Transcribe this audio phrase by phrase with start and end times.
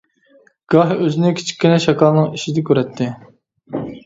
[0.75, 3.13] گاھ ئۆزىنى كىچىككىنە شاكالنىڭ ئىچىدە كۆرەتتى.